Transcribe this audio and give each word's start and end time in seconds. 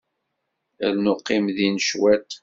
Rnu 0.93 1.13
qqim 1.19 1.45
din 1.57 1.75
cwiṭ. 1.87 2.29